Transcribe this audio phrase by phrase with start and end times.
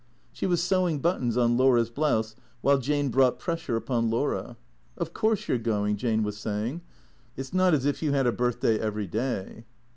[0.33, 4.57] She was sewing buttons on Laura's blouse while Jane brought pressure upon Laura."
[4.97, 6.81] Of course you 're going," Jane was saying."
[7.37, 9.63] It 's not as if you had a birthday every day."